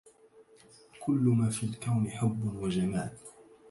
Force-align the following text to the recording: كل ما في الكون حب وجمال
كل 0.99 1.13
ما 1.21 1.49
في 1.49 1.63
الكون 1.65 2.09
حب 2.11 2.55
وجمال 2.55 3.09